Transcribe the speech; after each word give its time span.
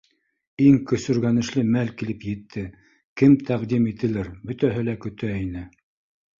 Иң 0.67 0.77
көсөргәнешле 0.91 1.65
мәл 1.75 1.91
килеп 1.99 2.25
етте: 2.31 2.65
кем 3.23 3.37
тәҡдим 3.53 3.87
ителер? 3.95 4.33
Бөтәһе 4.51 4.89
лә 4.91 5.01
көтә 5.07 5.35
ине 5.47 5.67